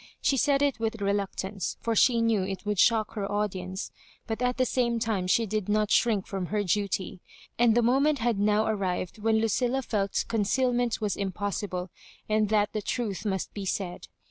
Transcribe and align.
She 0.19 0.35
said 0.35 0.63
it 0.63 0.79
with 0.79 0.97
reluctdnce, 0.97 1.77
for 1.79 1.95
she 1.95 2.23
knew 2.23 2.41
it 2.41 2.65
would 2.65 2.79
shock 2.79 3.13
her. 3.13 3.31
audience, 3.31 3.91
but 4.25 4.41
at 4.41 4.57
the 4.57 4.65
same 4.65 4.97
time 4.97 5.27
she 5.27 5.45
did 5.45 5.69
not 5.69 5.91
shrink 5.91 6.25
from 6.25 6.47
her 6.47 6.63
duty; 6.63 7.21
and 7.59 7.77
the 7.77 7.83
moment 7.83 8.17
had 8.17 8.39
now 8.39 8.63
ar 8.65 8.75
rived 8.75 9.19
when 9.19 9.37
Lucilla 9.37 9.83
felt 9.83 10.25
concealment 10.27 11.01
was 11.01 11.15
impos 11.15 11.61
sible, 11.63 11.89
and 12.27 12.49
that 12.49 12.73
the 12.73 12.81
tmth 12.81 13.27
must 13.27 13.53
be 13.53 13.63
said. 13.67 14.07